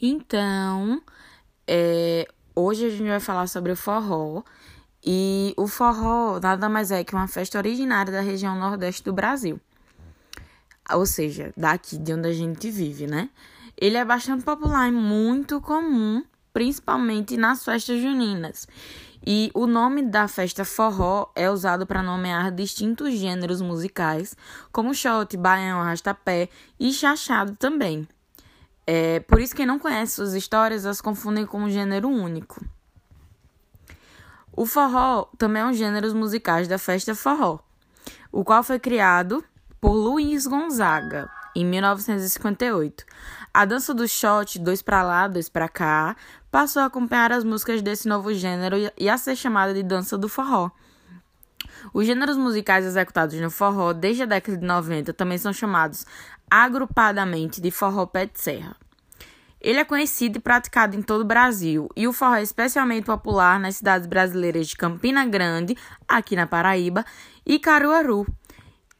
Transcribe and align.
Então, 0.00 1.02
é, 1.66 2.28
hoje 2.54 2.86
a 2.86 2.90
gente 2.90 3.08
vai 3.08 3.20
falar 3.20 3.46
sobre 3.46 3.72
o 3.72 3.76
forró. 3.76 4.42
E 5.04 5.54
o 5.56 5.66
forró 5.66 6.40
nada 6.40 6.68
mais 6.68 6.90
é 6.90 7.04
que 7.04 7.14
uma 7.14 7.28
festa 7.28 7.58
originária 7.58 8.12
da 8.12 8.20
região 8.20 8.58
nordeste 8.58 9.04
do 9.04 9.12
Brasil. 9.12 9.60
Ou 10.92 11.06
seja, 11.06 11.52
daqui 11.56 11.96
de 11.98 12.12
onde 12.12 12.28
a 12.28 12.32
gente 12.32 12.70
vive, 12.70 13.06
né? 13.06 13.30
Ele 13.76 13.96
é 13.96 14.04
bastante 14.04 14.44
popular 14.44 14.88
e 14.88 14.92
muito 14.92 15.60
comum, 15.60 16.24
principalmente 16.52 17.36
nas 17.36 17.64
festas 17.64 18.00
juninas. 18.00 18.66
E 19.24 19.50
o 19.54 19.66
nome 19.66 20.02
da 20.02 20.28
festa 20.28 20.64
forró 20.64 21.30
é 21.34 21.50
usado 21.50 21.86
para 21.86 22.02
nomear 22.02 22.52
distintos 22.52 23.12
gêneros 23.14 23.60
musicais, 23.60 24.36
como 24.72 24.94
shot, 24.94 25.36
baião, 25.36 25.80
arrastapé 25.80 26.48
e 26.78 26.92
chachado 26.92 27.56
também. 27.56 28.06
É, 28.86 29.20
por 29.20 29.40
isso, 29.40 29.54
quem 29.54 29.66
não 29.66 29.78
conhece 29.78 30.14
suas 30.14 30.34
histórias 30.34 30.86
as 30.86 31.00
confundem 31.00 31.44
com 31.44 31.62
um 31.62 31.70
gênero 31.70 32.08
único. 32.08 32.64
O 34.52 34.64
forró 34.64 35.26
também 35.36 35.60
é 35.60 35.66
um 35.66 35.72
gênero 35.72 36.14
musical 36.14 36.64
da 36.66 36.78
festa 36.78 37.14
forró, 37.14 37.58
o 38.32 38.42
qual 38.42 38.62
foi 38.62 38.78
criado 38.78 39.44
por 39.80 39.92
Luiz 39.92 40.46
Gonzaga 40.46 41.28
em 41.54 41.64
1958. 41.64 43.04
A 43.52 43.64
dança 43.64 43.92
do 43.92 44.06
shot, 44.06 44.58
dois 44.58 44.82
para 44.82 45.02
lá, 45.02 45.26
dois 45.26 45.48
para 45.48 45.68
cá, 45.68 46.16
passou 46.50 46.82
a 46.82 46.86
acompanhar 46.86 47.32
as 47.32 47.44
músicas 47.44 47.82
desse 47.82 48.06
novo 48.08 48.32
gênero 48.32 48.76
e 48.96 49.08
a 49.08 49.18
ser 49.18 49.36
chamada 49.36 49.74
de 49.74 49.82
dança 49.82 50.16
do 50.16 50.28
forró. 50.28 50.70
Os 51.92 52.06
gêneros 52.06 52.36
musicais 52.36 52.84
executados 52.84 53.38
no 53.40 53.50
forró 53.50 53.92
desde 53.92 54.22
a 54.22 54.26
década 54.26 54.56
de 54.56 54.64
90 54.64 55.12
também 55.12 55.38
são 55.38 55.52
chamados 55.52 56.06
agrupadamente 56.50 57.60
de 57.60 57.70
forró 57.70 58.06
pé 58.06 58.26
de 58.26 58.40
serra. 58.40 58.76
Ele 59.60 59.80
é 59.80 59.84
conhecido 59.84 60.36
e 60.36 60.40
praticado 60.40 60.94
em 60.94 61.02
todo 61.02 61.22
o 61.22 61.26
Brasil, 61.26 61.88
e 61.96 62.06
o 62.06 62.12
forró 62.12 62.36
é 62.36 62.42
especialmente 62.42 63.04
popular 63.04 63.58
nas 63.58 63.76
cidades 63.76 64.06
brasileiras 64.06 64.68
de 64.68 64.76
Campina 64.76 65.24
Grande, 65.26 65.76
aqui 66.06 66.36
na 66.36 66.46
Paraíba, 66.46 67.04
e 67.44 67.58
Caruaru, 67.58 68.26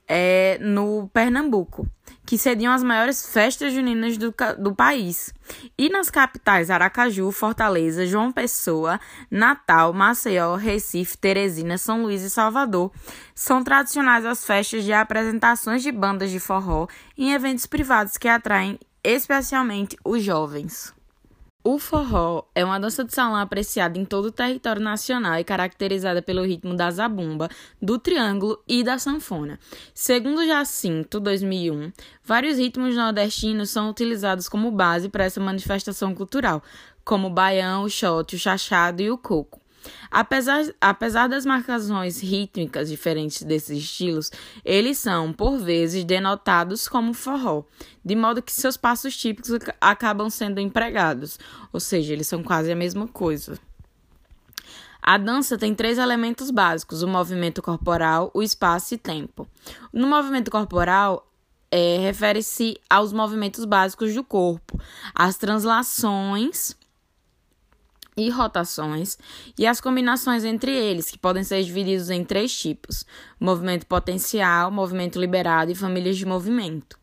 é, 0.09 0.59
no 0.61 1.09
Pernambuco, 1.13 1.89
que 2.25 2.37
sediam 2.37 2.73
as 2.73 2.83
maiores 2.83 3.33
festas 3.33 3.73
juninas 3.73 4.17
do, 4.17 4.35
do 4.59 4.75
país. 4.75 5.33
E 5.79 5.89
nas 5.89 6.11
capitais 6.11 6.71
Aracaju, 6.71 7.31
Fortaleza, 7.31 8.07
João 8.07 8.33
Pessoa, 8.33 9.01
Natal, 9.31 9.93
Maceió, 9.93 10.57
Recife, 10.57 11.17
Teresina, 11.17 11.79
São 11.79 12.03
Luís 12.03 12.23
e 12.23 12.31
Salvador, 12.31 12.93
são 13.35 13.63
tradicionais 13.63 14.25
as 14.25 14.45
festas 14.45 14.85
de 14.85 14.93
apresentações 14.93 15.83
de 15.83 15.93
bandas 15.93 16.31
de 16.31 16.41
forró 16.41 16.87
em 17.17 17.33
eventos 17.33 17.67
privados 17.67 18.17
que 18.17 18.29
atraem 18.29 18.79
especialmente 19.05 19.97
os 20.05 20.23
jovens. 20.23 20.93
O 21.69 21.81
forró 21.81 22.45
é 22.55 22.65
uma 22.65 22.79
dança 22.79 23.03
de 23.03 23.13
salão 23.13 23.35
apreciada 23.35 23.99
em 23.99 24.05
todo 24.05 24.27
o 24.27 24.31
território 24.31 24.81
nacional 24.81 25.37
e 25.37 25.43
caracterizada 25.43 26.23
pelo 26.23 26.45
ritmo 26.45 26.77
da 26.77 26.89
zabumba, 26.93 27.49
do 27.83 27.99
triângulo 27.99 28.63
e 28.69 28.85
da 28.85 29.01
sanfona. 29.01 29.59
Segundo 29.93 30.47
Jacinto, 30.47 31.19
2001, 31.19 31.91
vários 32.23 32.57
ritmos 32.57 32.95
nordestinos 32.95 33.71
são 33.71 33.91
utilizados 33.91 34.49
como 34.49 34.71
base 34.71 35.09
para 35.09 35.25
essa 35.25 35.41
manifestação 35.41 36.15
cultural, 36.15 36.63
como 37.05 37.27
o 37.27 37.31
baião, 37.31 37.83
o 37.83 37.91
shot, 37.91 38.37
o 38.37 38.39
chachado 38.39 39.03
e 39.03 39.11
o 39.11 39.19
coco. 39.19 39.66
Apesar, 40.11 40.65
apesar 40.81 41.29
das 41.29 41.45
marcações 41.45 42.21
rítmicas 42.21 42.89
diferentes 42.89 43.43
desses 43.43 43.79
estilos, 43.79 44.31
eles 44.65 44.99
são, 44.99 45.33
por 45.33 45.59
vezes, 45.59 46.05
denotados 46.05 46.89
como 46.89 47.13
forró, 47.13 47.65
de 48.05 48.15
modo 48.15 48.43
que 48.43 48.53
seus 48.53 48.77
passos 48.77 49.17
típicos 49.17 49.51
acabam 49.81 50.31
sendo 50.31 50.61
empregados, 50.61 51.39
ou 51.73 51.81
seja, 51.81 52.13
eles 52.13 52.27
são 52.27 52.43
quase 52.43 52.71
a 52.71 52.77
mesma 52.77 53.07
coisa. 53.09 53.59
A 55.03 55.19
dança 55.19 55.57
tem 55.57 55.73
três 55.73 55.99
elementos 55.99 56.51
básicos: 56.51 57.03
o 57.03 57.07
movimento 57.07 57.63
corporal, 57.63 58.29
o 58.35 58.43
espaço 58.43 58.95
e 58.95 58.99
tempo. 58.99 59.47
No 59.93 60.09
movimento 60.09 60.51
corporal, 60.51 61.31
é, 61.71 61.99
refere-se 61.99 62.77
aos 62.91 63.13
movimentos 63.13 63.65
básicos 63.65 64.15
do 64.15 64.25
corpo, 64.25 64.81
as 65.15 65.37
translações 65.37 66.77
e 68.17 68.31
rotações, 68.31 69.19
e 69.59 69.67
as 69.67 69.81
combinações 69.81 70.45
entre 70.45 70.73
eles, 70.73 71.11
que 71.11 71.19
podem 71.19 71.45
ser 71.45 71.63
divididos 71.63 72.09
em 72.09 72.25
três 72.25 72.57
tipos: 72.59 73.05
movimento 73.39 73.87
potencial, 73.87 74.71
movimento 74.71 75.21
liberado 75.21 75.71
e 75.71 75.75
famílias 75.75 76.17
de 76.17 76.25
movimento. 76.25 76.99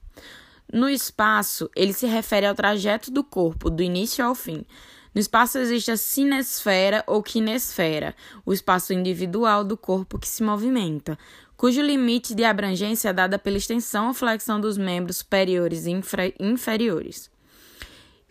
No 0.72 0.90
espaço, 0.90 1.70
ele 1.76 1.94
se 1.94 2.08
refere 2.08 2.48
ao 2.48 2.56
trajeto 2.56 3.12
do 3.12 3.24
corpo, 3.24 3.70
do 3.70 3.84
início 3.84 4.26
ao 4.26 4.34
fim. 4.34 4.66
No 5.14 5.22
espaço 5.22 5.60
existe 5.60 5.92
a 5.92 5.98
cinesfera 5.98 7.04
ou 7.06 7.22
quinesfera, 7.22 8.16
o 8.44 8.52
espaço 8.52 8.92
individual 8.92 9.64
do 9.64 9.78
corpo 9.78 10.18
que 10.18 10.28
se 10.28 10.42
movimenta, 10.42 11.16
cujo 11.56 11.80
limite 11.80 12.34
de 12.34 12.44
abrangência 12.44 13.10
é 13.10 13.14
dada 13.14 13.38
pela 13.38 13.58
extensão 13.58 14.08
ou 14.08 14.14
flexão 14.16 14.60
dos 14.60 14.76
membros 14.76 15.18
superiores 15.18 15.86
e 15.86 15.92
inferiores. 16.40 17.30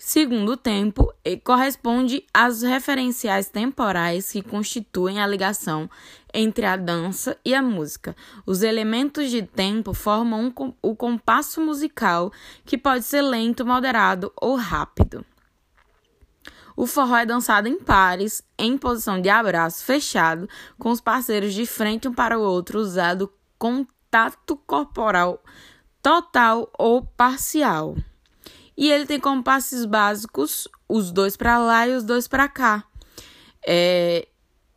Segundo 0.05 0.57
tempo, 0.57 1.15
corresponde 1.45 2.27
às 2.35 2.63
referenciais 2.63 3.49
temporais 3.49 4.33
que 4.33 4.43
constituem 4.43 5.21
a 5.21 5.27
ligação 5.29 5.89
entre 6.35 6.67
a 6.67 6.77
dança 6.77 7.39
e 7.45 7.55
a 7.55 7.63
música. 7.63 8.17
Os 8.45 8.65
elementos 8.65 9.31
de 9.31 9.43
tempo 9.43 9.95
formam 9.95 10.53
um, 10.59 10.75
o 10.83 10.97
compasso 10.97 11.61
musical, 11.61 12.33
que 12.65 12.77
pode 12.77 13.05
ser 13.05 13.23
lento, 13.23 13.65
moderado 13.65 14.33
ou 14.41 14.57
rápido. 14.57 15.25
O 16.77 16.85
forró 16.85 17.19
é 17.19 17.25
dançado 17.25 17.69
em 17.69 17.79
pares, 17.79 18.43
em 18.59 18.77
posição 18.77 19.21
de 19.21 19.29
abraço 19.29 19.85
fechado, 19.85 20.49
com 20.81 20.91
os 20.91 21.01
parceiros 21.01 21.55
de 21.55 21.65
frente 21.65 22.09
um 22.09 22.13
para 22.13 22.37
o 22.37 22.43
outro, 22.43 22.81
usado 22.81 23.33
contato 23.57 24.57
corporal 24.67 25.41
total 26.03 26.69
ou 26.77 27.05
parcial. 27.05 27.95
E 28.77 28.91
ele 28.91 29.07
tem 29.07 29.21
como 29.21 29.43
passes 29.43 29.85
básicos 29.85 30.69
os 30.89 31.11
dois 31.11 31.37
para 31.37 31.59
lá 31.59 31.87
e 31.87 31.95
os 31.95 32.05
dois 32.05 32.27
para 32.27 32.49
cá. 32.49 32.85
É, 33.67 34.27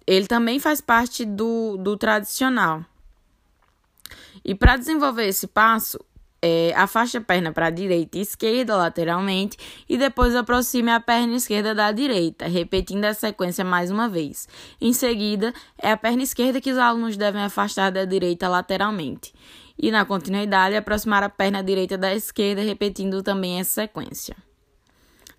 ele 0.06 0.28
também 0.28 0.60
faz 0.60 0.82
parte 0.82 1.26
do, 1.26 1.78
do 1.78 1.98
tradicional. 1.98 2.84
E 4.44 4.54
para 4.54 4.78
desenvolver 4.78 5.26
esse 5.28 5.48
passo, 5.48 6.00
é, 6.42 6.72
afaste 6.76 7.18
a 7.18 7.22
perna 7.22 7.52
para 7.52 7.68
a 7.68 7.72
direita 7.72 8.20
e 8.20 8.22
esquerda 8.22 8.76
lateralmente 8.76 9.58
e 9.90 9.98
depois 9.98 10.36
aproxime 10.36 10.92
a 10.92 11.00
perna 11.00 11.36
esquerda 11.36 11.74
da 11.74 11.92
direita, 11.92 12.46
repetindo 12.48 13.06
a 13.06 13.14
sequência 13.16 13.66
mais 13.66 13.90
uma 13.90 14.08
vez. 14.08 14.48
Em 14.80 14.94
seguida, 14.94 15.52
é 15.82 15.92
a 15.92 15.98
perna 15.98 16.22
esquerda 16.22 16.62
que 16.62 16.72
os 16.72 16.78
alunos 16.78 17.18
devem 17.18 17.42
afastar 17.42 17.92
da 17.92 18.06
direita 18.06 18.48
lateralmente 18.48 19.34
e, 19.78 19.92
na 19.92 20.06
continuidade, 20.06 20.76
aproximar 20.76 21.24
a 21.24 21.30
perna 21.30 21.64
direita 21.64 21.98
da 21.98 22.14
esquerda, 22.14 22.62
repetindo 22.62 23.22
também 23.22 23.60
essa 23.60 23.82
sequência. 23.82 24.36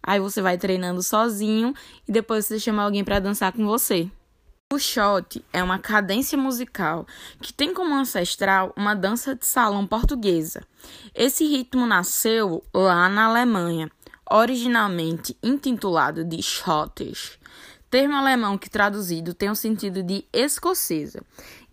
Aí 0.02 0.20
você 0.20 0.40
vai 0.40 0.56
treinando 0.56 1.02
sozinho 1.02 1.74
e 2.06 2.12
depois 2.12 2.46
você 2.46 2.60
chama 2.60 2.82
alguém 2.82 3.02
para 3.02 3.18
dançar 3.18 3.52
com 3.52 3.66
você. 3.66 4.08
O 4.72 4.78
shot 4.78 5.44
é 5.52 5.62
uma 5.62 5.78
cadência 5.78 6.36
musical 6.36 7.06
que 7.40 7.52
tem 7.52 7.72
como 7.72 7.94
ancestral 7.94 8.72
uma 8.76 8.94
dança 8.94 9.34
de 9.34 9.46
salão 9.46 9.86
portuguesa. 9.86 10.62
Esse 11.14 11.46
ritmo 11.46 11.86
nasceu 11.86 12.64
lá 12.74 13.08
na 13.08 13.26
Alemanha, 13.26 13.90
originalmente 14.28 15.36
intitulado 15.40 16.24
de 16.24 16.42
Schottisch, 16.42 17.38
termo 17.88 18.16
alemão 18.16 18.58
que 18.58 18.68
traduzido 18.68 19.32
tem 19.32 19.50
o 19.50 19.54
sentido 19.54 20.02
de 20.02 20.24
escocesa, 20.32 21.22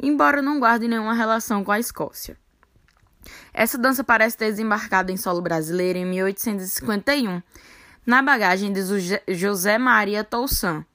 embora 0.02 0.41
não 0.41 0.59
guarde 0.59 0.88
nenhuma 0.88 1.13
relação 1.13 1.63
com 1.63 1.72
a 1.72 1.79
Escócia. 1.79 2.38
Essa 3.53 3.78
dança 3.78 4.03
parece 4.03 4.38
ter 4.38 4.51
desembarcado 4.51 5.11
em 5.11 5.17
solo 5.17 5.41
brasileiro 5.41 6.00
em 6.00 6.06
1851, 6.06 7.41
na 8.06 8.22
bagagem 8.22 8.73
de 8.73 8.81
José 9.34 9.78
Maria 9.78 10.23
Toussaint. 10.23 10.85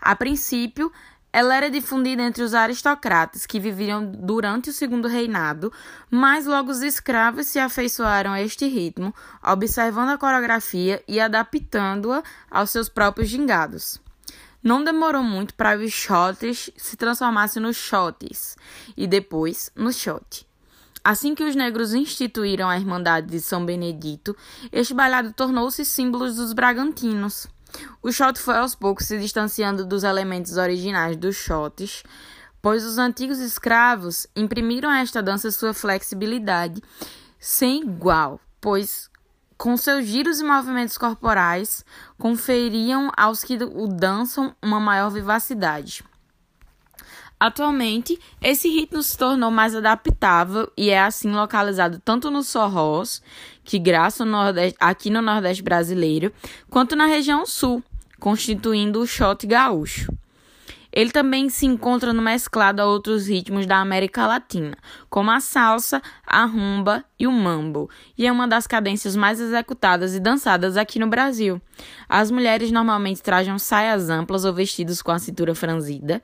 A 0.00 0.14
princípio, 0.14 0.92
ela 1.32 1.54
era 1.54 1.70
difundida 1.70 2.22
entre 2.22 2.42
os 2.42 2.54
aristocratas 2.54 3.44
que 3.44 3.60
viviam 3.60 4.06
durante 4.06 4.70
o 4.70 4.72
segundo 4.72 5.06
reinado, 5.06 5.70
mas 6.10 6.46
logo 6.46 6.70
os 6.70 6.80
escravos 6.80 7.46
se 7.46 7.58
afeiçoaram 7.58 8.32
a 8.32 8.40
este 8.40 8.66
ritmo, 8.66 9.14
observando 9.42 10.10
a 10.10 10.16
coreografia 10.16 11.02
e 11.06 11.20
adaptando-a 11.20 12.22
aos 12.50 12.70
seus 12.70 12.88
próprios 12.88 13.28
gingados. 13.28 14.00
Não 14.62 14.82
demorou 14.82 15.22
muito 15.22 15.54
para 15.54 15.78
os 15.78 15.92
shotes 15.92 16.70
se 16.74 16.96
transformassem 16.96 17.62
nos 17.62 17.76
shotes 17.76 18.56
e 18.96 19.06
depois 19.06 19.70
no 19.76 19.92
shot. 19.92 20.45
Assim 21.08 21.36
que 21.36 21.44
os 21.44 21.54
negros 21.54 21.94
instituíram 21.94 22.68
a 22.68 22.76
Irmandade 22.76 23.28
de 23.28 23.40
São 23.40 23.64
Benedito, 23.64 24.36
este 24.72 24.92
bailado 24.92 25.32
tornou-se 25.32 25.84
símbolo 25.84 26.26
dos 26.26 26.52
bragantinos. 26.52 27.46
O 28.02 28.10
shot 28.10 28.36
foi 28.40 28.56
aos 28.56 28.74
poucos 28.74 29.06
se 29.06 29.16
distanciando 29.16 29.86
dos 29.86 30.02
elementos 30.02 30.56
originais 30.56 31.16
dos 31.16 31.36
shots, 31.36 32.02
pois 32.60 32.84
os 32.84 32.98
antigos 32.98 33.38
escravos 33.38 34.26
imprimiram 34.34 34.90
a 34.90 34.98
esta 34.98 35.22
dança 35.22 35.52
sua 35.52 35.72
flexibilidade 35.72 36.82
sem 37.38 37.82
igual, 37.82 38.40
pois 38.60 39.08
com 39.56 39.76
seus 39.76 40.06
giros 40.06 40.40
e 40.40 40.44
movimentos 40.44 40.98
corporais, 40.98 41.84
conferiam 42.18 43.12
aos 43.16 43.44
que 43.44 43.54
o 43.54 43.86
dançam 43.86 44.56
uma 44.60 44.80
maior 44.80 45.10
vivacidade. 45.10 46.02
Atualmente, 47.38 48.18
esse 48.40 48.66
ritmo 48.68 49.02
se 49.02 49.16
tornou 49.16 49.50
mais 49.50 49.74
adaptável 49.74 50.72
e 50.74 50.88
é 50.88 50.98
assim 50.98 51.30
localizado 51.30 52.00
tanto 52.02 52.30
nos 52.30 52.48
sorrós, 52.48 53.22
que 53.62 53.78
graçam 53.78 54.26
aqui 54.80 55.10
no 55.10 55.20
Nordeste 55.20 55.62
brasileiro, 55.62 56.32
quanto 56.70 56.96
na 56.96 57.04
região 57.04 57.44
sul, 57.44 57.82
constituindo 58.18 59.00
o 59.00 59.06
shot 59.06 59.46
gaúcho. 59.46 60.10
Ele 60.90 61.10
também 61.10 61.50
se 61.50 61.66
encontra 61.66 62.14
no 62.14 62.22
mesclado 62.22 62.80
a 62.80 62.86
outros 62.86 63.26
ritmos 63.26 63.66
da 63.66 63.82
América 63.82 64.26
Latina, 64.26 64.78
como 65.10 65.30
a 65.30 65.40
salsa, 65.40 66.00
a 66.26 66.46
rumba 66.46 67.04
e 67.18 67.26
o 67.26 67.32
mambo, 67.32 67.88
e 68.16 68.26
é 68.26 68.32
uma 68.32 68.46
das 68.46 68.66
cadências 68.66 69.16
mais 69.16 69.40
executadas 69.40 70.14
e 70.14 70.20
dançadas 70.20 70.76
aqui 70.76 70.98
no 70.98 71.06
Brasil. 71.06 71.60
As 72.08 72.30
mulheres 72.30 72.70
normalmente 72.70 73.22
trajam 73.22 73.58
saias 73.58 74.10
amplas 74.10 74.44
ou 74.44 74.52
vestidos 74.52 75.00
com 75.00 75.10
a 75.10 75.18
cintura 75.18 75.54
franzida, 75.54 76.22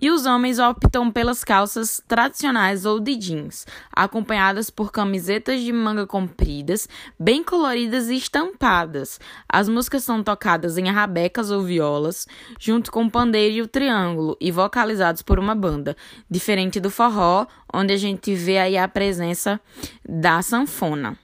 e 0.00 0.10
os 0.10 0.26
homens 0.26 0.58
optam 0.58 1.10
pelas 1.10 1.42
calças 1.42 2.02
tradicionais 2.06 2.84
ou 2.84 3.00
de 3.00 3.16
jeans, 3.16 3.66
acompanhadas 3.90 4.68
por 4.68 4.92
camisetas 4.92 5.62
de 5.62 5.72
manga 5.72 6.06
compridas, 6.06 6.88
bem 7.18 7.42
coloridas 7.42 8.08
e 8.08 8.16
estampadas. 8.16 9.18
As 9.48 9.68
músicas 9.68 10.04
são 10.04 10.22
tocadas 10.22 10.76
em 10.76 10.90
rabecas 10.90 11.50
ou 11.50 11.62
violas, 11.62 12.26
junto 12.58 12.92
com 12.92 13.04
o 13.04 13.10
pandeiro 13.10 13.54
e 13.54 13.62
o 13.62 13.68
triângulo, 13.68 14.36
e 14.40 14.50
vocalizados 14.50 15.22
por 15.22 15.38
uma 15.38 15.54
banda, 15.54 15.96
diferente 16.30 16.80
do 16.80 16.90
forró, 16.90 17.46
onde 17.74 17.92
a 17.92 17.96
gente 17.96 18.34
vê 18.34 18.58
aí 18.58 18.78
a 18.78 18.88
presença 18.88 19.60
da 20.08 20.40
sanfona. 20.40 21.18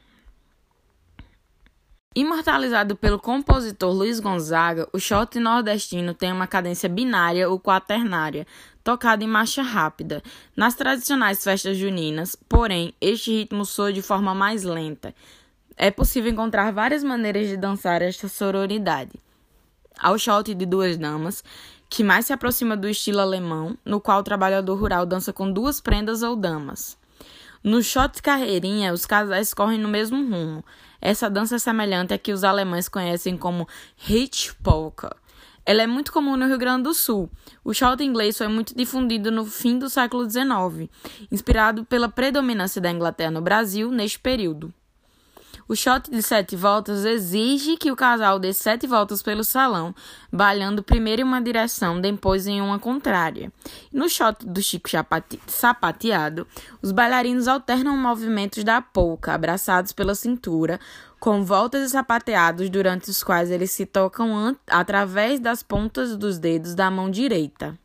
Imortalizado 2.12 2.96
pelo 2.96 3.20
compositor 3.20 3.94
Luiz 3.94 4.18
Gonzaga, 4.18 4.88
o 4.92 4.98
shot 4.98 5.38
nordestino 5.38 6.12
tem 6.12 6.32
uma 6.32 6.48
cadência 6.48 6.88
binária 6.88 7.48
ou 7.48 7.60
quaternária, 7.60 8.44
tocada 8.82 9.22
em 9.22 9.28
marcha 9.28 9.62
rápida. 9.62 10.20
Nas 10.56 10.74
tradicionais 10.74 11.44
festas 11.44 11.76
juninas, 11.76 12.36
porém, 12.48 12.92
este 13.00 13.30
ritmo 13.30 13.64
soa 13.64 13.92
de 13.92 14.02
forma 14.02 14.34
mais 14.34 14.64
lenta. 14.64 15.14
É 15.76 15.88
possível 15.88 16.32
encontrar 16.32 16.72
várias 16.72 17.04
maneiras 17.04 17.46
de 17.48 17.56
dançar 17.56 18.02
esta 18.02 18.26
sororidade. 18.26 19.12
Ao 19.96 20.18
shot 20.18 20.52
de 20.52 20.66
duas 20.66 20.98
damas, 20.98 21.44
que 21.90 22.04
mais 22.04 22.26
se 22.26 22.32
aproxima 22.32 22.76
do 22.76 22.88
estilo 22.88 23.18
alemão, 23.18 23.76
no 23.84 24.00
qual 24.00 24.20
o 24.20 24.22
trabalhador 24.22 24.78
rural 24.78 25.04
dança 25.04 25.32
com 25.32 25.50
duas 25.50 25.80
prendas 25.80 26.22
ou 26.22 26.36
damas. 26.36 26.96
No 27.64 27.82
shot 27.82 28.22
carreirinha, 28.22 28.92
os 28.92 29.04
casais 29.04 29.52
correm 29.52 29.78
no 29.78 29.88
mesmo 29.88 30.16
rumo. 30.16 30.64
Essa 31.00 31.28
dança 31.28 31.56
é 31.56 31.58
semelhante 31.58 32.14
à 32.14 32.18
que 32.18 32.32
os 32.32 32.44
alemães 32.44 32.88
conhecem 32.88 33.36
como 33.36 33.68
Hitch 34.08 34.52
Polka. 34.62 35.14
Ela 35.66 35.82
é 35.82 35.86
muito 35.86 36.12
comum 36.12 36.36
no 36.36 36.46
Rio 36.46 36.56
Grande 36.56 36.84
do 36.84 36.94
Sul. 36.94 37.28
O 37.64 37.74
shot 37.74 38.02
inglês 38.02 38.38
foi 38.38 38.48
muito 38.48 38.74
difundido 38.74 39.30
no 39.30 39.44
fim 39.44 39.78
do 39.78 39.90
século 39.90 40.30
XIX, 40.30 40.88
inspirado 41.30 41.84
pela 41.84 42.08
predominância 42.08 42.80
da 42.80 42.90
Inglaterra 42.90 43.32
no 43.32 43.42
Brasil 43.42 43.90
neste 43.90 44.18
período. 44.18 44.72
O 45.70 45.76
shot 45.76 46.10
de 46.10 46.20
sete 46.20 46.56
voltas 46.56 47.04
exige 47.04 47.76
que 47.76 47.92
o 47.92 47.94
casal 47.94 48.40
dê 48.40 48.52
sete 48.52 48.88
voltas 48.88 49.22
pelo 49.22 49.44
salão, 49.44 49.94
balhando 50.32 50.82
primeiro 50.82 51.22
em 51.22 51.24
uma 51.24 51.40
direção, 51.40 52.00
depois 52.00 52.48
em 52.48 52.60
uma 52.60 52.76
contrária. 52.76 53.52
No 53.92 54.08
shot 54.08 54.44
do 54.44 54.60
Chico 54.60 54.88
sapateado, 55.46 56.44
os 56.82 56.90
bailarinos 56.90 57.46
alternam 57.46 57.96
movimentos 57.96 58.64
da 58.64 58.82
polca, 58.82 59.32
abraçados 59.32 59.92
pela 59.92 60.16
cintura, 60.16 60.80
com 61.20 61.44
voltas 61.44 61.86
e 61.86 61.90
sapateados 61.90 62.68
durante 62.68 63.08
os 63.08 63.22
quais 63.22 63.48
eles 63.48 63.70
se 63.70 63.86
tocam 63.86 64.56
através 64.66 65.38
das 65.38 65.62
pontas 65.62 66.16
dos 66.16 66.40
dedos 66.40 66.74
da 66.74 66.90
mão 66.90 67.08
direita. 67.08 67.78